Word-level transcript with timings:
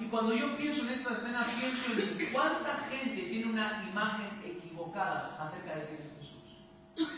Y 0.00 0.04
cuando 0.06 0.34
yo 0.34 0.56
pienso 0.56 0.82
en 0.82 0.90
esta 0.90 1.14
escena, 1.14 1.46
pienso 1.58 1.92
en 1.92 2.32
cuánta 2.32 2.76
gente 2.90 3.22
tiene 3.22 3.46
una 3.46 3.84
imagen 3.90 4.28
equivocada 4.44 5.36
acerca 5.40 5.76
de 5.76 5.86
quién 5.86 6.00
es 6.02 6.18
Jesús. 6.18 7.10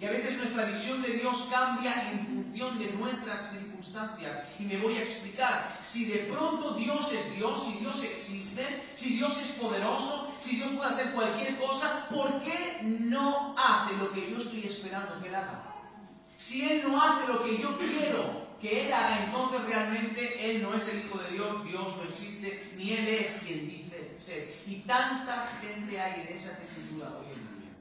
Y 0.00 0.04
a 0.04 0.10
veces 0.10 0.36
nuestra 0.36 0.64
visión 0.66 1.00
de 1.00 1.12
Dios 1.12 1.48
cambia 1.50 2.10
en 2.10 2.26
función 2.26 2.78
de 2.78 2.92
nuestras 2.92 3.50
circunstancias. 3.50 4.42
Y 4.58 4.64
me 4.64 4.78
voy 4.78 4.96
a 4.98 5.02
explicar. 5.02 5.78
Si 5.80 6.06
de 6.06 6.18
pronto 6.24 6.74
Dios 6.74 7.12
es 7.12 7.36
Dios, 7.36 7.64
si 7.64 7.78
Dios 7.78 8.02
existe, 8.04 8.82
si 8.94 9.16
Dios 9.16 9.40
es 9.40 9.52
poderoso, 9.52 10.34
si 10.40 10.56
Dios 10.56 10.72
puede 10.72 10.90
hacer 10.90 11.12
cualquier 11.12 11.58
cosa, 11.58 12.06
¿por 12.10 12.42
qué 12.42 12.80
no 12.82 13.54
hace 13.56 13.96
lo 13.96 14.10
que 14.10 14.30
yo 14.30 14.38
estoy 14.38 14.64
esperando 14.64 15.20
que 15.20 15.28
Él 15.28 15.34
haga? 15.36 15.62
Si 16.36 16.68
Él 16.68 16.82
no 16.86 17.00
hace 17.00 17.28
lo 17.28 17.44
que 17.44 17.58
yo 17.58 17.78
quiero 17.78 18.41
que 18.62 18.86
Él 18.86 18.92
haga, 18.92 19.24
entonces 19.24 19.64
realmente 19.64 20.50
Él 20.50 20.62
no 20.62 20.72
es 20.72 20.88
el 20.88 21.00
Hijo 21.00 21.18
de 21.18 21.32
Dios, 21.32 21.64
Dios 21.64 21.96
no 21.96 22.04
existe, 22.04 22.72
ni 22.76 22.92
Él 22.92 23.08
es 23.08 23.42
quien 23.44 23.68
dice 23.68 24.14
ser. 24.16 24.54
Y 24.66 24.76
tanta 24.76 25.50
gente 25.60 26.00
hay 26.00 26.26
en 26.26 26.36
esa 26.36 26.56
tesitura 26.56 27.08
hoy 27.18 27.26
en 27.26 27.60
día. 27.60 27.72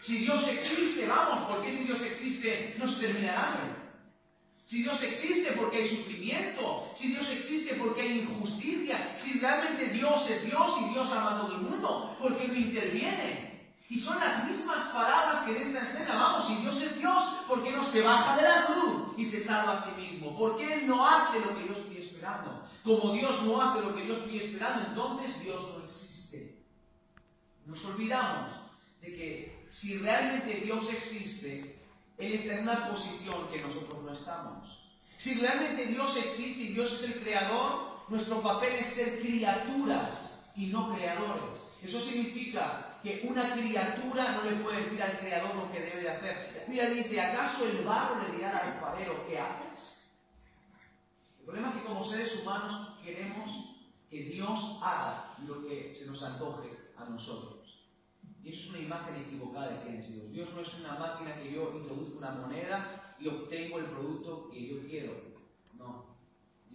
Si 0.00 0.18
Dios 0.18 0.48
existe, 0.48 1.06
vamos, 1.06 1.48
porque 1.50 1.70
si 1.70 1.84
Dios 1.84 2.02
existe 2.02 2.74
no 2.78 2.86
se 2.86 3.06
termina 3.06 3.32
el 3.32 3.38
hambre. 3.38 3.86
Si 4.64 4.82
Dios 4.82 5.00
existe 5.02 5.52
porque 5.52 5.76
hay 5.76 5.88
sufrimiento, 5.88 6.90
si 6.94 7.08
Dios 7.08 7.30
existe 7.30 7.74
porque 7.74 8.00
hay 8.00 8.20
injusticia, 8.20 9.12
si 9.14 9.38
realmente 9.38 9.88
Dios 9.90 10.28
es 10.28 10.44
Dios 10.44 10.72
y 10.80 10.92
Dios 10.92 11.12
ama 11.12 11.36
a 11.36 11.40
todo 11.42 11.54
el 11.54 11.62
mundo, 11.62 12.16
porque 12.20 12.48
no 12.48 12.54
interviene. 12.54 13.45
Y 13.88 13.98
son 13.98 14.18
las 14.18 14.48
mismas 14.48 14.88
palabras 14.88 15.44
que 15.44 15.52
en 15.52 15.62
esta 15.62 15.80
escena, 15.80 16.16
vamos, 16.16 16.46
si 16.46 16.56
Dios 16.56 16.80
es 16.82 16.98
Dios, 16.98 17.22
¿por 17.46 17.62
qué 17.62 17.70
no 17.70 17.84
se 17.84 18.02
baja 18.02 18.36
de 18.36 18.42
la 18.42 18.66
cruz 18.66 19.14
y 19.16 19.24
se 19.24 19.40
salva 19.40 19.72
a 19.72 19.80
sí 19.80 19.90
mismo? 20.00 20.36
¿Por 20.36 20.56
qué 20.56 20.74
Él 20.74 20.88
no 20.88 21.06
hace 21.06 21.38
lo 21.38 21.56
que 21.56 21.68
yo 21.68 21.72
estoy 21.72 21.98
esperando? 21.98 22.64
Como 22.82 23.12
Dios 23.12 23.42
no 23.44 23.62
hace 23.62 23.82
lo 23.82 23.94
que 23.94 24.06
yo 24.06 24.14
estoy 24.14 24.38
esperando, 24.38 24.88
entonces 24.88 25.40
Dios 25.40 25.62
no 25.72 25.84
existe. 25.84 26.64
Nos 27.64 27.84
olvidamos 27.84 28.50
de 29.00 29.06
que 29.14 29.66
si 29.70 29.98
realmente 29.98 30.62
Dios 30.64 30.92
existe, 30.92 31.80
Él 32.18 32.32
está 32.32 32.58
en 32.58 32.62
una 32.68 32.88
posición 32.88 33.48
que 33.48 33.62
nosotros 33.62 34.02
no 34.02 34.12
estamos. 34.12 34.82
Si 35.16 35.34
realmente 35.34 35.86
Dios 35.86 36.16
existe 36.16 36.62
y 36.62 36.72
Dios 36.72 36.92
es 36.92 37.02
el 37.04 37.22
creador, 37.22 38.00
nuestro 38.08 38.42
papel 38.42 38.74
es 38.74 38.86
ser 38.86 39.20
criaturas 39.20 40.35
y 40.56 40.66
no 40.66 40.94
creadores. 40.94 41.68
Eso 41.82 42.00
significa 42.00 42.98
que 43.02 43.26
una 43.28 43.52
criatura 43.52 44.32
no 44.32 44.50
le 44.50 44.56
puede 44.56 44.82
decir 44.82 45.02
al 45.02 45.18
creador 45.18 45.54
lo 45.54 45.70
que 45.70 45.80
debe 45.80 46.00
de 46.00 46.10
hacer. 46.10 46.64
Mira, 46.68 46.88
dice, 46.88 47.20
¿acaso 47.20 47.66
el 47.66 47.84
barro 47.84 48.22
le 48.22 48.36
dirá 48.36 48.56
al 48.56 48.72
alfarero 48.72 49.26
qué 49.28 49.38
haces? 49.38 50.02
El 51.38 51.44
problema 51.44 51.68
es 51.68 51.74
que 51.76 51.84
como 51.84 52.02
seres 52.02 52.40
humanos 52.40 52.98
queremos 53.04 53.76
que 54.10 54.22
Dios 54.24 54.78
haga 54.82 55.34
lo 55.46 55.62
que 55.62 55.94
se 55.94 56.06
nos 56.06 56.22
antoje 56.22 56.70
a 56.96 57.04
nosotros. 57.04 57.86
Y 58.42 58.50
eso 58.50 58.62
es 58.62 58.70
una 58.70 58.78
imagen 58.78 59.16
equivocada 59.16 59.68
de 59.68 59.82
quién 59.82 59.96
es 59.96 60.08
Dios. 60.08 60.32
Dios 60.32 60.54
no 60.54 60.62
es 60.62 60.80
una 60.80 60.94
máquina 60.94 61.36
que 61.36 61.52
yo 61.52 61.72
introduzco 61.74 62.18
una 62.18 62.30
moneda 62.30 63.14
y 63.18 63.28
obtengo 63.28 63.78
el 63.78 63.86
producto 63.86 64.48
que 64.50 64.66
yo 64.66 64.80
quiero. 64.88 65.12
No. 65.74 66.15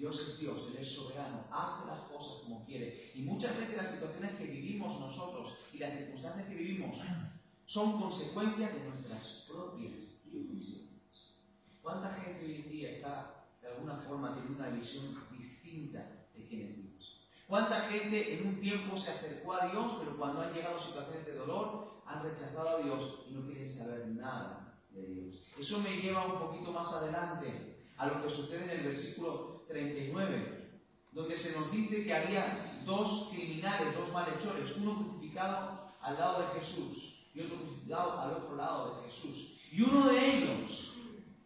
Dios 0.01 0.19
es 0.19 0.39
Dios, 0.39 0.67
Él 0.71 0.77
es 0.79 0.95
soberano, 0.95 1.45
hace 1.51 1.85
las 1.85 1.99
cosas 2.09 2.41
como 2.41 2.65
quiere. 2.65 3.11
Y 3.13 3.21
muchas 3.21 3.55
veces 3.55 3.77
las 3.77 3.91
situaciones 3.91 4.35
que 4.35 4.45
vivimos 4.45 4.99
nosotros 4.99 5.59
y 5.71 5.77
las 5.77 5.93
circunstancias 5.95 6.47
que 6.47 6.55
vivimos 6.55 6.97
son 7.67 8.01
consecuencias 8.01 8.73
de 8.73 8.83
nuestras 8.83 9.45
propias 9.47 9.91
decisiones. 10.25 11.35
¿Cuánta 11.83 12.13
gente 12.13 12.43
hoy 12.43 12.55
en 12.55 12.71
día 12.71 12.91
está, 12.93 13.45
de 13.61 13.67
alguna 13.67 13.97
forma, 13.97 14.33
tiene 14.33 14.55
una 14.55 14.69
visión 14.69 15.23
distinta 15.37 15.99
de 16.35 16.47
quién 16.47 16.61
es 16.61 16.77
Dios? 16.77 17.29
¿Cuánta 17.47 17.81
gente 17.81 18.39
en 18.39 18.47
un 18.47 18.59
tiempo 18.59 18.97
se 18.97 19.11
acercó 19.11 19.53
a 19.53 19.67
Dios, 19.67 19.97
pero 19.99 20.17
cuando 20.17 20.41
han 20.41 20.51
llegado 20.51 20.79
situaciones 20.79 21.27
de 21.27 21.35
dolor, 21.35 22.01
han 22.07 22.23
rechazado 22.23 22.69
a 22.69 22.81
Dios 22.81 23.25
y 23.29 23.33
no 23.35 23.45
quieren 23.45 23.69
saber 23.69 24.07
nada 24.07 24.81
de 24.89 25.05
Dios? 25.05 25.43
Eso 25.59 25.79
me 25.79 25.97
lleva 25.97 26.25
un 26.25 26.39
poquito 26.39 26.71
más 26.71 26.91
adelante 26.91 27.77
a 27.97 28.07
lo 28.07 28.23
que 28.23 28.29
sucede 28.31 28.63
en 28.63 28.79
el 28.79 28.83
versículo 28.87 29.50
39, 29.71 30.71
donde 31.11 31.37
se 31.37 31.57
nos 31.57 31.71
dice 31.71 32.03
que 32.03 32.13
había 32.13 32.81
dos 32.85 33.29
criminales, 33.31 33.95
dos 33.95 34.11
malhechores, 34.11 34.75
uno 34.77 34.95
crucificado 34.95 35.91
al 36.01 36.17
lado 36.17 36.41
de 36.41 36.59
Jesús 36.59 37.25
y 37.33 37.41
otro 37.41 37.57
crucificado 37.57 38.19
al 38.19 38.33
otro 38.33 38.55
lado 38.55 38.95
de 38.95 39.09
Jesús. 39.09 39.57
Y 39.71 39.81
uno 39.81 40.07
de 40.07 40.37
ellos, 40.37 40.93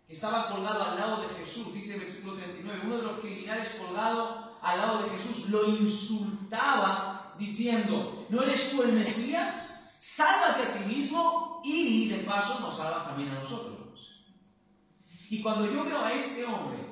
que 0.08 0.14
estaba 0.14 0.50
colgado 0.50 0.84
al 0.84 1.00
lado 1.00 1.22
de 1.22 1.34
Jesús, 1.36 1.74
dice 1.74 1.94
el 1.94 2.02
versículo 2.02 2.36
39, 2.36 2.82
uno 2.86 2.98
de 2.98 3.04
los 3.04 3.20
criminales 3.20 3.70
colgado 3.80 4.58
al 4.62 4.78
lado 4.78 5.04
de 5.04 5.10
Jesús 5.10 5.50
lo 5.50 5.70
insultaba 5.70 7.36
diciendo, 7.38 8.26
¿no 8.30 8.44
eres 8.44 8.72
tú 8.72 8.84
el 8.84 8.94
Mesías? 8.94 9.94
Sálvate 10.00 10.64
a 10.64 10.74
ti 10.74 10.86
mismo 10.86 11.62
y 11.64 12.10
de 12.10 12.20
paso 12.20 12.60
nos 12.60 12.78
salva 12.78 13.06
también 13.06 13.30
a 13.30 13.40
nosotros. 13.40 13.76
Y 15.30 15.42
cuando 15.42 15.72
yo 15.72 15.84
veo 15.84 16.00
a 16.00 16.14
este 16.14 16.46
hombre 16.46 16.85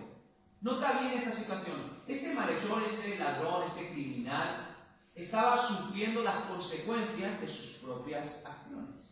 Nota 0.63 1.01
bien 1.01 1.19
esta 1.19 1.31
situación. 1.31 2.00
Este 2.07 2.34
malhechor, 2.34 2.84
este 2.84 3.19
ladrón, 3.19 3.63
este 3.68 3.90
criminal, 3.90 4.78
estaba 5.13 5.62
sufriendo 5.62 6.24
las 6.24 6.35
consecuencias 6.46 7.41
de 7.41 7.47
sus 7.50 7.79
propias 7.84 8.46
acciones. 8.46 9.09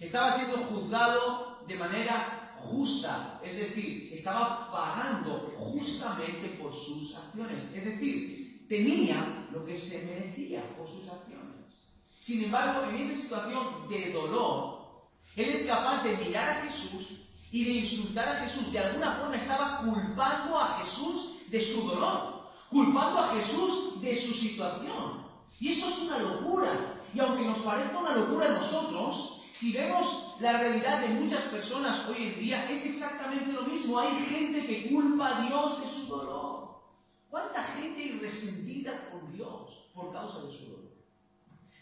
Estaba 0.00 0.32
siendo 0.32 0.56
juzgado 0.56 1.62
de 1.68 1.74
manera 1.74 2.54
justa, 2.56 3.38
es 3.44 3.58
decir, 3.58 4.10
estaba 4.14 4.72
pagando 4.72 5.52
justamente 5.56 6.48
por 6.58 6.74
sus 6.74 7.14
acciones. 7.14 7.64
Es 7.74 7.84
decir, 7.84 8.66
tenía 8.66 9.46
lo 9.52 9.66
que 9.66 9.76
se 9.76 10.06
merecía 10.06 10.74
por 10.74 10.88
sus 10.88 11.06
acciones. 11.06 11.84
Sin 12.18 12.44
embargo, 12.44 12.88
en 12.88 12.96
esa 12.96 13.14
situación 13.14 13.90
de 13.90 14.10
dolor, 14.10 15.10
él 15.36 15.50
es 15.50 15.64
capaz 15.64 16.02
de 16.02 16.16
mirar 16.16 16.48
a 16.48 16.62
Jesús 16.62 17.29
y 17.50 17.64
de 17.64 17.70
insultar 17.70 18.28
a 18.28 18.34
Jesús. 18.36 18.72
De 18.72 18.78
alguna 18.78 19.12
forma 19.12 19.36
estaba 19.36 19.78
culpando 19.78 20.58
a 20.58 20.78
Jesús 20.80 21.38
de 21.48 21.60
su 21.60 21.86
dolor, 21.86 22.50
culpando 22.68 23.18
a 23.18 23.34
Jesús 23.34 24.00
de 24.00 24.16
su 24.16 24.32
situación. 24.32 25.24
Y 25.58 25.72
esto 25.72 25.88
es 25.88 25.98
una 26.02 26.18
locura. 26.18 26.70
Y 27.12 27.20
aunque 27.20 27.44
nos 27.44 27.58
parezca 27.58 27.98
una 27.98 28.14
locura 28.14 28.46
a 28.46 28.58
nosotros, 28.58 29.42
si 29.52 29.72
vemos 29.72 30.36
la 30.40 30.58
realidad 30.58 31.00
de 31.00 31.08
muchas 31.08 31.42
personas 31.44 32.06
hoy 32.08 32.28
en 32.28 32.40
día, 32.40 32.70
es 32.70 32.86
exactamente 32.86 33.52
lo 33.52 33.62
mismo. 33.62 33.98
Hay 33.98 34.14
gente 34.26 34.66
que 34.66 34.88
culpa 34.88 35.38
a 35.38 35.46
Dios 35.46 35.82
de 35.82 35.88
su 35.88 36.06
dolor. 36.06 36.80
¿Cuánta 37.28 37.62
gente 37.62 38.18
resentida 38.20 39.10
con 39.10 39.32
Dios 39.32 39.88
por 39.94 40.12
causa 40.12 40.40
de 40.42 40.52
su 40.52 40.70
dolor? 40.70 40.90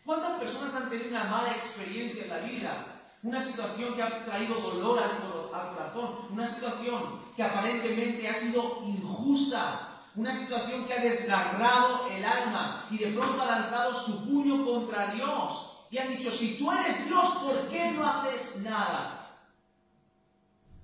¿Cuántas 0.05 0.41
personas 0.41 0.75
han 0.75 0.89
tenido 0.89 1.11
una 1.11 1.25
mala 1.25 1.53
experiencia 1.53 2.25
en 2.25 2.29
la 2.31 2.39
vida 2.39 2.98
una 3.23 3.43
situación 3.43 3.95
que 3.95 4.03
ha 4.03 4.25
traído 4.25 4.61
dolor 4.61 5.01
al, 5.01 5.75
corazón, 5.75 6.29
una 6.31 6.47
situación 6.47 7.21
que 7.35 7.43
aparentemente 7.43 8.29
ha 8.29 8.35
sido 8.35 8.85
injusta, 8.87 10.05
una 10.15 10.33
situación 10.33 10.85
que 10.85 10.95
ha 10.95 11.03
desgarrado 11.03 12.09
el 12.09 12.25
alma 12.25 12.87
y 12.91 12.99
de 12.99 13.13
pronto 13.13 13.43
ha 13.43 13.47
lanzado 13.47 13.95
su 13.95 14.27
puño 14.27 14.65
contra 14.65 15.15
Dios 15.15 15.87
y 15.91 15.99
han 15.99 16.17
dicho, 16.17 16.31
si 16.31 16.59
tú 16.59 16.71
eres 16.71 17.07
Dios, 17.07 17.29
¿por 17.43 17.69
qué 17.69 17.93
no 17.93 18.07
haces 18.07 18.61
nada? 18.63 19.19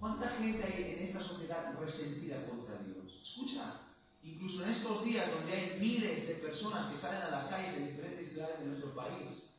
¿Cuánta 0.01 0.29
gente 0.31 0.65
hay 0.65 0.97
en 0.97 1.05
esta 1.05 1.21
sociedad 1.21 1.75
resentida 1.79 2.45
contra 2.47 2.77
Dios? 2.79 3.21
Escucha, 3.23 3.81
incluso 4.23 4.65
en 4.65 4.71
estos 4.71 5.05
días 5.05 5.31
donde 5.33 5.53
hay 5.53 5.81
miles 5.81 6.27
de 6.27 6.35
personas 6.35 6.91
que 6.91 6.99
salen 6.99 7.23
a 7.23 7.31
las 7.31 7.45
calles 7.47 7.75
en 7.77 7.89
diferentes 7.89 8.31
ciudades 8.31 8.61
de 8.61 8.67
nuestro 8.67 8.95
país, 8.95 9.54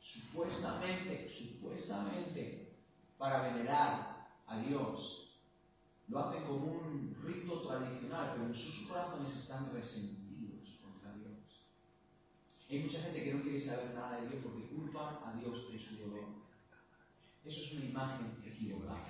supuestamente, 0.00 1.28
supuestamente, 1.28 2.72
para 3.18 3.42
venerar 3.42 4.28
a 4.46 4.58
Dios. 4.58 5.36
Lo 6.08 6.20
hacen 6.20 6.42
como 6.44 6.66
un 6.66 7.16
rito 7.22 7.60
tradicional, 7.60 8.32
pero 8.32 8.46
en 8.46 8.54
sus 8.54 8.88
corazones 8.88 9.36
están 9.36 9.72
resentidos 9.72 10.80
contra 10.82 11.14
Dios. 11.14 11.66
Hay 12.68 12.82
mucha 12.82 13.02
gente 13.02 13.22
que 13.22 13.34
no 13.34 13.42
quiere 13.42 13.60
saber 13.60 13.94
nada 13.94 14.20
de 14.20 14.28
Dios 14.28 14.42
porque 14.42 14.68
culpa 14.68 15.22
a 15.24 15.32
Dios 15.38 15.70
de 15.70 15.78
su 15.78 15.98
dolor. 15.98 16.24
Eso 17.44 17.60
es 17.62 17.72
una 17.74 17.84
imagen 17.84 18.42
equivocada. 18.44 19.04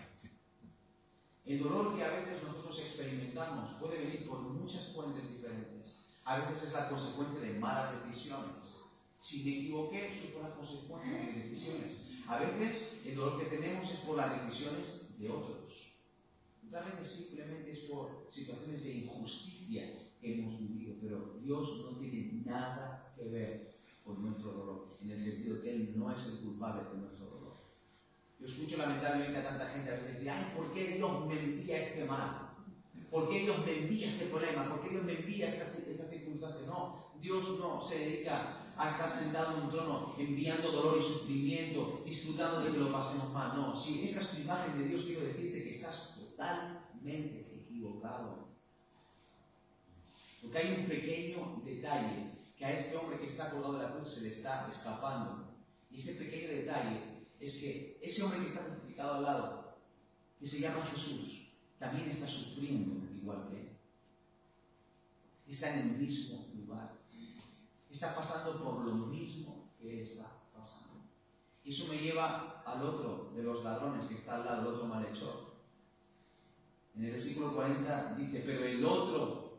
El 1.47 1.63
dolor 1.63 1.97
que 1.97 2.05
a 2.05 2.11
veces 2.11 2.43
nosotros 2.43 2.79
experimentamos 2.81 3.73
puede 3.81 3.99
venir 3.99 4.29
por 4.29 4.41
muchas 4.41 4.93
fuentes 4.93 5.29
diferentes. 5.29 6.05
A 6.25 6.39
veces 6.39 6.69
es 6.69 6.73
la 6.75 6.89
consecuencia 6.89 7.41
de 7.41 7.59
malas 7.59 8.05
decisiones 8.05 8.80
si 9.21 9.45
me 9.45 9.59
equivoqué, 9.59 10.13
eso 10.13 10.29
fue 10.29 10.43
la 10.43 10.55
consecuencia 10.55 11.13
de 11.13 11.33
mis 11.33 11.51
decisiones. 11.51 12.09
A 12.27 12.39
veces 12.39 13.01
el 13.05 13.17
dolor 13.17 13.39
que 13.39 13.55
tenemos 13.55 13.91
es 13.91 14.01
por 14.01 14.17
las 14.17 14.43
decisiones 14.43 15.15
de 15.19 15.29
otros. 15.29 15.93
Otras 16.67 16.87
veces 16.87 17.27
simplemente 17.27 17.71
es 17.71 17.81
por 17.81 18.27
situaciones 18.31 18.83
de 18.83 18.95
injusticia 18.95 20.09
que 20.21 20.35
hemos 20.35 20.59
vivido, 20.59 20.95
pero 21.03 21.35
Dios 21.43 21.85
no 21.85 21.99
tiene 21.99 22.43
nada 22.47 23.13
que 23.15 23.25
ver 23.29 23.75
con 24.05 24.23
nuestro 24.23 24.53
dolor, 24.53 24.97
en 25.03 25.11
el 25.11 25.21
sentido 25.21 25.61
que 25.61 25.71
Él 25.71 25.93
no 25.97 26.11
es 26.15 26.27
el 26.27 26.39
culpable 26.39 26.83
de 26.91 26.99
nuestro 27.03 27.27
dolor. 27.27 27.57
Yo 28.39 28.47
escucho 28.47 28.79
lamentablemente 28.79 29.39
a 29.39 29.45
tanta 29.45 29.69
gente 29.69 29.91
a 29.91 29.95
veces 29.95 30.15
decir, 30.15 30.31
ay, 30.31 30.53
¿por 30.57 30.73
qué 30.73 30.97
Dios 30.97 31.27
me 31.27 31.39
envía 31.39 31.89
este 31.89 32.05
mal? 32.07 32.53
¿Por 33.11 33.29
qué 33.29 33.41
Dios 33.41 33.67
me 33.67 33.81
envía 33.81 34.09
este 34.09 34.27
problema? 34.27 34.69
¿Por 34.71 34.81
qué 34.81 34.89
Dios 34.89 35.05
me 35.05 35.13
envía 35.13 35.49
esta, 35.49 35.65
esta 35.65 36.09
circunstancia? 36.09 36.67
No, 36.67 37.11
Dios 37.21 37.59
no 37.59 37.83
se 37.83 37.99
dedica 37.99 38.60
a 38.81 38.89
estar 38.89 39.11
sentado 39.11 39.59
en 39.59 39.65
un 39.65 39.71
trono 39.71 40.15
enviando 40.19 40.73
dolor 40.73 40.99
y 40.99 41.03
sufrimiento, 41.03 42.03
disfrutando 42.05 42.61
de 42.61 42.73
que 42.73 42.79
lo 42.79 42.91
pasemos 42.91 43.31
mal. 43.31 43.55
No, 43.55 43.79
si 43.79 44.03
esa 44.03 44.23
es 44.23 44.31
tu 44.31 44.41
imagen 44.41 44.79
de 44.79 44.89
Dios, 44.89 45.03
quiero 45.03 45.27
decirte 45.27 45.63
que 45.63 45.73
estás 45.73 46.15
totalmente 46.19 47.61
equivocado. 47.61 48.49
Porque 50.41 50.59
hay 50.59 50.81
un 50.81 50.87
pequeño 50.87 51.61
detalle 51.63 52.31
que 52.57 52.65
a 52.65 52.73
este 52.73 52.97
hombre 52.97 53.19
que 53.19 53.27
está 53.27 53.51
colgado 53.51 53.75
de 53.75 53.83
la 53.83 53.93
cruz 53.93 54.15
se 54.15 54.23
le 54.23 54.29
está 54.29 54.67
escapando. 54.67 55.53
Y 55.91 55.97
ese 55.97 56.15
pequeño 56.15 56.49
detalle 56.49 57.27
es 57.39 57.59
que 57.59 57.99
ese 58.01 58.23
hombre 58.23 58.41
que 58.41 58.47
está 58.47 58.65
crucificado 58.65 59.17
al 59.17 59.23
lado, 59.25 59.77
que 60.39 60.47
se 60.47 60.61
llama 60.61 60.87
Jesús, 60.87 61.53
también 61.79 62.09
está 62.09 62.27
sufriendo 62.27 63.07
igual 63.15 63.47
que 63.51 63.61
él. 63.61 63.69
Está 65.49 65.75
en 65.75 65.81
el 65.81 65.97
mismo 65.99 66.47
lugar. 66.55 67.00
Está 67.91 68.15
pasando 68.15 68.63
por 68.63 68.85
lo 68.85 68.95
mismo 68.95 69.73
que 69.79 70.03
está 70.03 70.31
pasando. 70.55 71.01
Y 71.65 71.71
eso 71.71 71.89
me 71.89 71.99
lleva 71.99 72.63
al 72.65 72.83
otro 72.83 73.33
de 73.35 73.43
los 73.43 73.65
ladrones 73.65 74.07
que 74.07 74.15
está 74.15 74.37
al 74.37 74.45
lado, 74.45 74.61
el 74.63 74.75
otro 74.75 74.87
malhechor. 74.87 75.51
En 76.95 77.05
el 77.05 77.13
versículo 77.13 77.55
40 77.55 78.15
dice, 78.15 78.43
pero 78.45 78.65
el 78.65 78.85
otro, 78.85 79.59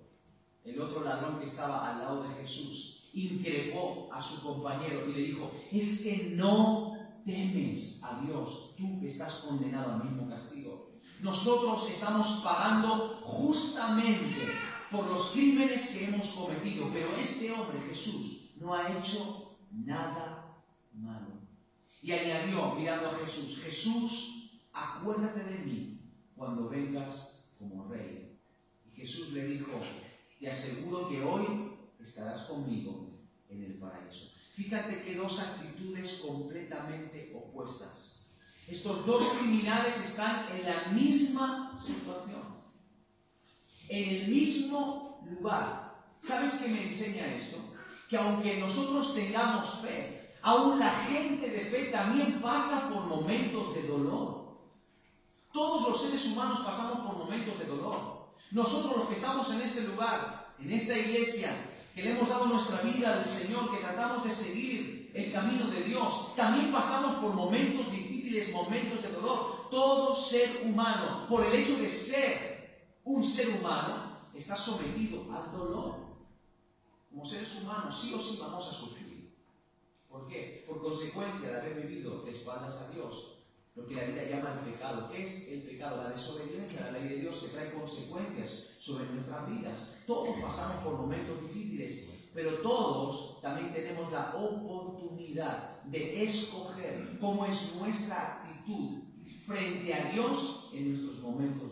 el 0.63 0.80
otro 0.80 1.04
ladrón 1.04 1.39
que 1.39 1.45
estaba 1.45 1.89
al 1.89 2.00
lado 2.00 2.24
de 2.24 2.36
Jesús, 2.36 3.10
increpó 3.13 4.10
a 4.12 4.22
su 4.22 4.42
compañero 4.42 5.10
y 5.10 5.13
le 5.13 5.19
dijo, 5.19 5.51
es 5.72 6.04
que 6.04 6.31
no 6.36 6.98
temes 7.25 8.01
a 8.04 8.22
Dios, 8.22 8.75
tú 8.78 9.00
que 9.00 9.10
estás 9.10 9.33
condenado 9.39 9.94
al 9.94 10.04
mismo 10.04 10.30
castigo. 10.30 10.92
Nosotros 11.22 11.89
estamos 11.89 12.42
pagando 12.44 13.19
justamente 13.24 14.51
por 14.92 15.08
los 15.08 15.32
crímenes 15.32 15.88
que 15.88 16.06
hemos 16.06 16.28
cometido, 16.32 16.92
pero 16.92 17.16
este 17.16 17.52
hombre, 17.52 17.80
Jesús, 17.90 18.52
no 18.58 18.76
ha 18.76 18.98
hecho 18.98 19.58
nada 19.72 20.64
malo. 20.94 21.42
Y 22.02 22.12
añadió, 22.12 22.76
mirando 22.76 23.10
a 23.10 23.18
Jesús, 23.20 23.62
Jesús, 23.64 24.62
acuérdate 24.74 25.44
de 25.44 25.60
mí 25.60 26.02
cuando 26.36 26.68
vengas 26.68 27.46
como 27.58 27.88
rey. 27.88 28.38
Y 28.86 28.96
Jesús 28.96 29.32
le 29.32 29.48
dijo, 29.48 29.72
te 30.40 30.50
aseguro 30.50 31.08
que 31.08 31.24
hoy 31.24 31.72
estarás 32.00 32.42
conmigo 32.42 33.12
en 33.50 33.64
el 33.64 33.74
paraíso. 33.76 34.32
Fíjate 34.56 35.04
que 35.04 35.16
dos 35.16 35.40
actitudes 35.40 36.22
completamente 36.26 37.34
opuestas. 37.36 38.28
Estos 38.68 39.06
dos 39.06 39.26
criminales 39.40 39.98
están 40.00 40.48
en 40.56 40.66
la 40.66 40.88
misma 40.92 41.78
situación, 41.80 42.61
en 43.92 44.10
el 44.10 44.28
mismo 44.30 45.20
lugar. 45.30 46.02
¿Sabes 46.22 46.54
qué 46.54 46.70
me 46.70 46.84
enseña 46.86 47.28
esto? 47.28 47.58
Que 48.10 48.18
aunque 48.18 48.58
nosotros 48.58 49.14
tengamos 49.14 49.82
fe, 49.82 50.34
aún 50.42 50.80
la 50.80 50.92
gente 50.92 51.50
de 51.50 51.66
fe 51.66 51.86
también 51.92 52.42
pasa 52.42 52.90
por 52.90 53.06
momentos 53.06 53.76
de 53.76 53.84
dolor. 53.84 54.60
Todos 55.52 55.90
los 55.90 56.02
seres 56.02 56.26
humanos 56.28 56.62
pasamos 56.62 57.06
por 57.06 57.18
momentos 57.18 57.60
de 57.60 57.66
dolor. 57.66 58.32
Nosotros 58.52 58.98
los 58.98 59.08
que 59.10 59.16
estamos 59.16 59.52
en 59.52 59.62
este 59.62 59.82
lugar, 59.82 60.54
en 60.60 60.72
esta 60.72 60.98
iglesia, 60.98 61.50
que 61.94 62.04
le 62.04 62.12
hemos 62.12 62.30
dado 62.30 62.46
nuestra 62.46 62.82
vida 62.82 63.18
al 63.18 63.26
Señor, 63.26 63.72
que 63.72 63.84
tratamos 63.84 64.24
de 64.24 64.32
seguir 64.32 65.12
el 65.14 65.34
camino 65.34 65.68
de 65.68 65.84
Dios, 65.84 66.34
también 66.38 66.72
pasamos 66.72 67.16
por 67.16 67.34
momentos 67.34 67.92
difíciles, 67.92 68.54
momentos 68.54 69.02
de 69.02 69.12
dolor. 69.12 69.68
Todo 69.70 70.16
ser 70.16 70.62
humano, 70.64 71.26
por 71.28 71.46
el 71.46 71.54
hecho 71.54 71.76
de 71.76 71.90
ser 71.90 72.61
un 73.03 73.24
ser 73.24 73.50
humano, 73.59 74.18
está 74.33 74.56
sometido 74.56 75.24
al 75.33 75.51
dolor. 75.51 75.95
Como 77.09 77.25
seres 77.25 77.62
humanos, 77.62 78.00
sí 78.00 78.13
o 78.13 78.19
sí 78.19 78.38
vamos 78.39 78.68
a 78.68 78.74
sufrir. 78.74 79.36
¿Por 80.09 80.27
qué? 80.27 80.63
Por 80.68 80.81
consecuencia 80.81 81.50
de 81.50 81.57
haber 81.57 81.88
vivido 81.88 82.21
de 82.24 82.31
espaldas 82.31 82.75
a 82.81 82.89
Dios, 82.89 83.38
lo 83.75 83.88
que 83.88 83.95
la 83.95 84.03
Biblia 84.03 84.30
llama 84.30 84.59
el 84.59 84.71
pecado. 84.71 85.09
¿Qué 85.09 85.24
es 85.24 85.50
el 85.51 85.63
pecado? 85.63 86.03
La 86.03 86.09
desobediencia 86.09 86.81
a 86.81 86.92
la 86.92 87.00
ley 87.00 87.09
de 87.09 87.15
Dios 87.21 87.38
que 87.38 87.48
trae 87.48 87.74
consecuencias 87.74 88.68
sobre 88.80 89.06
nuestras 89.06 89.50
vidas. 89.50 89.95
Todos 90.06 90.36
pasamos 90.42 90.83
por 90.83 90.97
momentos 90.97 91.42
difíciles, 91.42 92.09
pero 92.33 92.59
todos 92.59 93.42
también 93.42 93.74
tenemos 93.74 94.12
la 94.12 94.36
oportunidad 94.36 95.81
de 95.83 96.24
escoger 96.24 97.18
cómo 97.19 97.45
es 97.45 97.75
nuestra 97.80 98.44
actitud 98.44 99.04
frente 99.45 99.94
a 99.94 100.12
Dios 100.12 100.69
en 100.74 100.89
nuestros 100.89 101.21
momentos. 101.21 101.70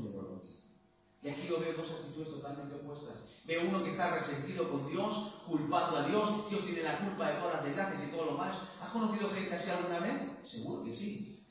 Y 1.21 1.29
aquí 1.29 1.47
yo 1.47 1.59
veo 1.59 1.73
dos 1.73 1.91
actitudes 1.91 2.29
totalmente 2.29 2.75
opuestas. 2.75 3.25
Veo 3.45 3.67
uno 3.67 3.83
que 3.83 3.89
está 3.89 4.13
resentido 4.13 4.69
con 4.69 4.87
Dios, 4.87 5.41
culpando 5.45 5.97
a 5.97 6.07
Dios, 6.07 6.49
Dios 6.49 6.63
tiene 6.63 6.83
la 6.83 6.99
culpa 6.99 7.29
de 7.29 7.39
todas 7.39 7.55
las 7.55 7.65
desgracias 7.65 8.07
y 8.07 8.11
todo 8.11 8.25
lo 8.25 8.37
malo. 8.37 8.53
¿Has 8.81 8.91
conocido 8.91 9.29
gente 9.29 9.53
así 9.53 9.69
alguna 9.69 9.99
vez? 9.99 10.21
Seguro 10.43 10.83
que 10.83 10.93
sí. 10.93 11.45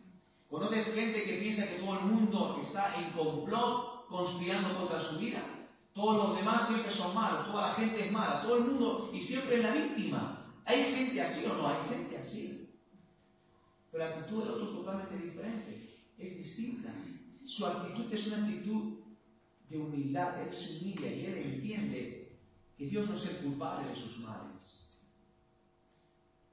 ¿Conoces 0.49 0.95
gente 0.95 1.25
que 1.25 1.39
piensa 1.39 1.69
que 1.69 1.83
todo 1.83 1.99
el 1.99 2.05
mundo 2.07 2.61
está 2.65 2.97
en 2.99 3.11
complot 3.11 4.07
conspirando 4.09 4.79
contra 4.79 4.99
su 4.99 5.19
vida? 5.19 5.43
Todos 5.93 6.29
los 6.29 6.39
demás 6.39 6.67
siempre 6.67 6.91
son 6.91 7.15
malos, 7.15 7.51
toda 7.51 7.69
la 7.69 7.75
gente 7.75 8.07
es 8.07 8.13
mala, 8.13 8.41
todo 8.41 8.57
el 8.57 8.65
mundo 8.65 9.11
y 9.13 9.21
siempre 9.21 9.57
es 9.57 9.63
la 9.65 9.73
víctima. 9.73 10.55
¿Hay 10.65 10.85
gente 10.85 11.21
así 11.21 11.45
o 11.47 11.55
no? 11.55 11.69
Hay 11.69 11.89
gente 11.91 12.17
así. 12.17 12.71
Pero 13.91 14.05
la 14.05 14.11
actitud 14.11 14.41
del 14.41 14.51
otro 14.51 14.65
es 14.65 14.73
totalmente 14.73 15.17
diferente, 15.19 15.99
es 16.17 16.39
distinta. 16.39 16.95
Su 17.45 17.67
actitud 17.67 18.13
es 18.13 18.27
una 18.29 18.47
actitud 18.47 18.98
de 19.69 19.79
humildad, 19.79 20.43
él 20.43 20.53
se 20.53 20.79
humilla 20.79 21.09
y 21.09 21.27
él 21.27 21.39
entiende 21.39 22.39
que 22.77 22.87
Dios 22.87 23.09
no 23.09 23.17
es 23.17 23.27
el 23.27 23.37
culpable 23.37 23.89
de 23.89 23.97
sus 23.97 24.21
males. 24.21 24.89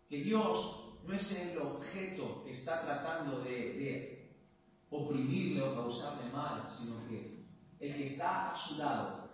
Que 0.10 0.24
Dios 0.24 0.98
no 1.06 1.14
es 1.14 1.40
el 1.40 1.58
objeto 1.60 2.44
que 2.44 2.52
está 2.52 2.84
tratando 2.84 3.42
de, 3.42 4.14
oprimirle 4.90 5.62
o 5.62 5.76
causarle 5.76 6.32
mal, 6.32 6.70
sino 6.70 7.06
que 7.10 7.44
el 7.80 7.96
que 7.98 8.06
está 8.06 8.54
a 8.54 8.58
su 8.58 8.78
lado, 8.78 9.30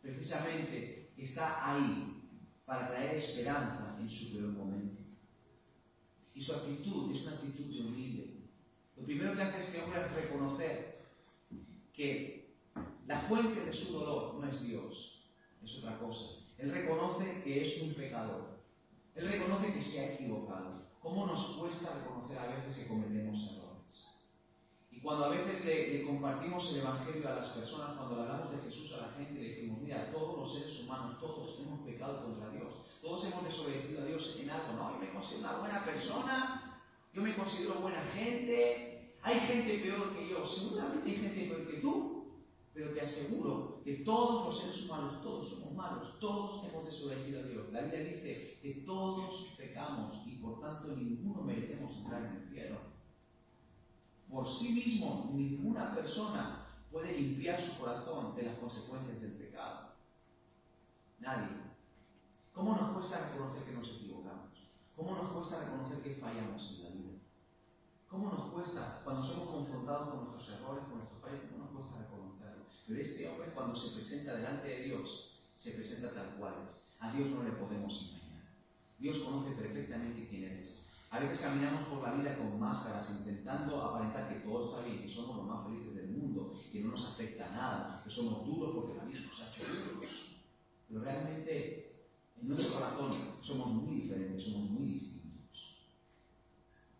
precisamente, 0.00 1.10
está 1.18 1.70
ahí 1.70 2.22
para 2.64 2.88
traer 2.88 3.16
esperanza 3.16 3.96
en 4.00 4.08
su 4.08 4.32
peor 4.32 4.52
momento. 4.52 5.02
Y 6.34 6.40
su 6.40 6.54
actitud 6.54 7.14
es 7.14 7.22
una 7.22 7.32
actitud 7.32 7.64
de 7.66 7.80
humilde. 7.80 8.40
Lo 8.96 9.04
primero 9.04 9.34
que 9.34 9.42
hace 9.42 9.60
este 9.60 9.82
hombre 9.82 10.00
es 10.00 10.12
reconocer 10.12 10.91
que 11.92 12.54
la 13.06 13.18
fuente 13.18 13.64
de 13.64 13.72
su 13.72 13.92
dolor 13.92 14.34
no 14.34 14.48
es 14.48 14.62
Dios, 14.62 15.24
es 15.62 15.78
otra 15.78 15.98
cosa. 15.98 16.40
Él 16.58 16.70
reconoce 16.70 17.42
que 17.42 17.62
es 17.62 17.82
un 17.82 17.94
pecador 17.94 18.52
él 19.14 19.28
reconoce 19.28 19.72
que 19.72 19.82
se 19.82 20.00
ha 20.00 20.14
equivocado. 20.14 20.82
¿Cómo 21.00 21.26
nos 21.26 21.56
cuesta 21.56 21.94
reconocer 21.94 22.38
a 22.38 22.46
veces 22.46 22.76
que 22.76 22.88
cometemos 22.88 23.42
errores? 23.52 24.06
Y 24.90 25.00
cuando 25.00 25.26
a 25.26 25.28
veces 25.28 25.64
le, 25.64 26.02
compartimos 26.02 26.72
el 26.72 26.80
Evangelio 26.80 27.28
a 27.28 27.34
las 27.34 27.48
personas, 27.48 27.96
cuando 27.96 28.16
le 28.16 28.22
hablamos 28.22 28.52
de 28.52 28.70
Jesús 28.70 28.94
a 28.94 29.08
la 29.08 29.12
gente, 29.12 29.40
le 29.40 29.48
decimos, 29.48 29.80
mira, 29.82 30.10
todos 30.10 30.38
los 30.38 30.54
seres 30.54 30.80
humanos, 30.80 31.18
todos 31.20 31.58
hemos 31.60 31.80
pecado 31.80 32.24
contra 32.24 32.48
Dios, 32.50 32.72
todos 33.02 33.24
hemos 33.26 33.44
desobedecido 33.44 34.02
a 34.02 34.06
Dios 34.06 34.36
en 34.40 34.50
algo, 34.50 34.72
¿no? 34.74 34.92
Yo 34.92 34.98
me 34.98 35.10
considero 35.10 35.48
una 35.48 35.58
buena 35.58 35.84
persona, 35.84 36.82
yo 37.12 37.22
me 37.22 37.34
considero 37.34 37.74
buena 37.74 38.02
gente, 38.14 39.01
hay 39.22 39.38
gente 39.40 39.78
peor 39.78 40.14
que 40.16 40.28
yo, 40.28 40.44
seguramente 40.44 41.10
hay 41.10 41.16
gente 41.16 41.46
peor 41.46 41.66
que 41.66 41.78
tú, 41.78 42.12
pero 42.74 42.92
te 42.92 43.02
aseguro 43.02 43.80
que 43.84 43.96
todos 43.96 44.46
los 44.46 44.58
seres 44.58 44.88
humanos, 44.88 45.22
todos 45.22 45.48
somos 45.48 45.74
malos, 45.74 46.18
todos 46.18 46.64
hemos 46.64 46.84
desobedecido 46.84 47.40
a 47.40 47.44
Dios. 47.44 47.72
La 47.72 47.82
Biblia 47.82 48.04
dice 48.04 48.58
que 48.60 48.82
todos 48.86 49.54
pecamos 49.56 50.26
y 50.26 50.36
por 50.36 50.60
tanto 50.60 50.96
ninguno 50.96 51.42
merecemos 51.42 51.96
entrar 51.98 52.24
en 52.24 52.42
el 52.42 52.48
cielo. 52.48 52.78
Por 54.30 54.48
sí 54.48 54.72
mismo, 54.72 55.30
ninguna 55.34 55.94
persona 55.94 56.66
puede 56.90 57.12
limpiar 57.12 57.60
su 57.60 57.78
corazón 57.78 58.34
de 58.34 58.44
las 58.44 58.58
consecuencias 58.58 59.20
del 59.20 59.32
pecado. 59.32 59.92
Nadie. 61.20 61.48
¿Cómo 62.52 62.74
nos 62.74 62.92
cuesta 62.92 63.28
reconocer 63.28 63.64
que 63.64 63.72
nos 63.72 63.88
equivocamos? 63.88 64.68
¿Cómo 64.96 65.14
nos 65.14 65.32
cuesta 65.32 65.60
reconocer 65.60 66.02
que 66.02 66.16
fallamos 66.16 66.76
en 66.76 66.84
la 66.84 66.90
vida? 66.90 67.11
¿Cómo 68.12 68.28
nos 68.28 68.52
cuesta 68.52 69.00
cuando 69.04 69.22
somos 69.22 69.48
confrontados 69.48 70.10
con 70.10 70.18
nuestros 70.28 70.60
errores, 70.60 70.84
con 70.84 70.98
nuestros 70.98 71.18
fallos? 71.22 71.48
¿Cómo 71.48 71.64
nos 71.64 71.72
cuesta 71.72 71.96
reconocerlo? 71.96 72.64
Pero 72.86 73.00
este 73.00 73.26
hombre 73.26 73.48
cuando 73.54 73.74
se 73.74 73.94
presenta 73.94 74.36
delante 74.36 74.68
de 74.68 74.82
Dios, 74.82 75.40
se 75.54 75.70
presenta 75.72 76.12
tal 76.12 76.36
cual 76.36 76.66
es. 76.68 76.92
A 77.00 77.10
Dios 77.10 77.30
no 77.30 77.42
le 77.42 77.52
podemos 77.52 78.12
engañar. 78.12 78.52
Dios 78.98 79.16
conoce 79.20 79.52
perfectamente 79.52 80.28
quién 80.28 80.44
eres. 80.44 80.90
A 81.08 81.20
veces 81.20 81.40
caminamos 81.40 81.88
por 81.88 82.02
la 82.02 82.12
vida 82.12 82.36
con 82.36 82.60
máscaras, 82.60 83.08
intentando 83.16 83.80
aparentar 83.80 84.28
que 84.28 84.40
todo 84.46 84.76
está 84.76 84.86
bien, 84.86 85.00
que 85.00 85.08
somos 85.08 85.38
los 85.38 85.46
más 85.46 85.64
felices 85.64 85.94
del 85.94 86.10
mundo, 86.10 86.52
que 86.70 86.80
no 86.80 86.90
nos 86.90 87.08
afecta 87.08 87.48
nada, 87.48 88.02
que 88.04 88.10
somos 88.10 88.44
duros 88.44 88.74
porque 88.74 88.98
la 88.98 89.04
vida 89.04 89.20
nos 89.20 89.40
ha 89.40 89.48
hecho 89.48 89.64
duros. 89.64 90.36
Pero 90.86 91.00
realmente 91.00 92.10
en 92.36 92.46
nuestro 92.46 92.74
corazón 92.74 93.12
somos 93.40 93.68
muy 93.68 94.02
diferentes, 94.02 94.44
somos 94.44 94.68
muy 94.68 94.84
distintos. 94.84 95.21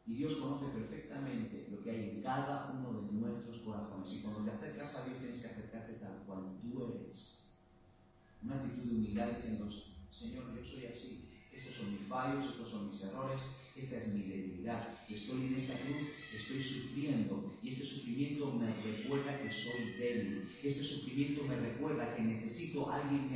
Y 0.07 0.15
Dios 0.15 0.37
conoce 0.37 0.67
perfectamente 0.67 1.69
lo 1.71 1.83
que 1.83 1.91
hay 1.91 2.11
en 2.11 2.23
cada 2.23 2.73
uno 2.73 3.03
de 3.03 3.13
nuestros 3.13 3.59
corazones. 3.59 4.13
Y 4.13 4.23
cuando 4.23 4.45
te 4.45 4.51
acercas 4.51 4.95
a 4.97 5.05
Dios 5.05 5.19
tienes 5.19 5.41
que 5.41 5.47
acercarte 5.47 5.93
tal 5.95 6.23
cual 6.27 6.59
tú 6.61 6.85
eres. 6.85 7.51
Una 8.43 8.57
actitud 8.57 8.83
de 8.83 8.97
humildad 8.97 9.29
diciendo, 9.37 9.69
Señor, 10.11 10.55
yo 10.57 10.65
soy 10.65 10.87
así. 10.87 11.29
Estos 11.53 11.77
son 11.77 11.93
mis 11.93 12.09
fallos, 12.09 12.47
estos 12.47 12.69
son 12.69 12.91
mis 12.91 13.05
errores, 13.05 13.43
esta 13.77 13.99
es 13.99 14.15
mi 14.15 14.23
debilidad. 14.23 14.99
Estoy 15.09 15.47
en 15.47 15.55
esta 15.55 15.75
cruz, 15.79 16.09
estoy 16.35 16.63
sufriendo 16.63 17.53
y 17.63 17.69
este 17.69 17.85
sufrimiento 17.85 18.53
me 18.53 18.75
recuerda 18.83 19.22
soy 19.53 19.93
débil. 19.99 20.49
Este 20.63 20.83
sufrimiento 20.83 21.45
me 21.45 21.57
recuerda 21.57 22.15
que 22.15 22.23
necesito 22.23 22.91
a 22.91 22.97
alguien 22.97 23.31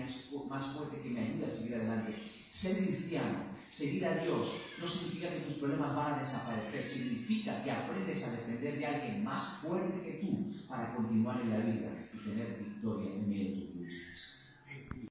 más 0.48 0.66
fuerte 0.74 1.00
que 1.02 1.10
me 1.10 1.20
ayude 1.20 1.46
a 1.46 1.50
seguir 1.50 1.74
adelante. 1.74 2.14
Ser 2.48 2.84
cristiano, 2.84 3.44
seguir 3.68 4.06
a 4.06 4.22
Dios, 4.22 4.52
no 4.80 4.86
significa 4.86 5.32
que 5.34 5.40
tus 5.40 5.54
problemas 5.56 5.94
van 5.94 6.14
a 6.14 6.18
desaparecer, 6.18 6.86
significa 6.86 7.62
que 7.62 7.70
aprendes 7.70 8.26
a 8.26 8.32
depender 8.32 8.78
de 8.78 8.86
alguien 8.86 9.24
más 9.24 9.58
fuerte 9.58 10.00
que 10.00 10.18
tú 10.24 10.54
para 10.68 10.94
continuar 10.94 11.40
en 11.40 11.50
la 11.50 11.58
vida 11.58 12.08
y 12.14 12.18
tener 12.18 12.58
victoria 12.58 13.12
en 13.12 13.28
medio 13.28 13.56
de 13.56 13.66